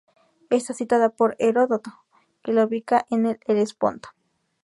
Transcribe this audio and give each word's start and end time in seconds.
Es 0.49 0.65
citada 0.65 1.09
por 1.09 1.35
Heródoto, 1.37 1.91
que 2.41 2.53
la 2.53 2.65
ubica 2.65 3.05
en 3.11 3.27
el 3.27 3.39
Helesponto. 3.45 4.09